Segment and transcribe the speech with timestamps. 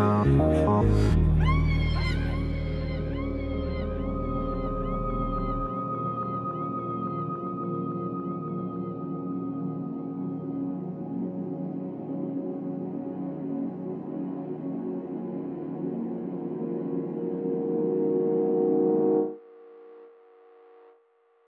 [0.00, 1.07] Oh.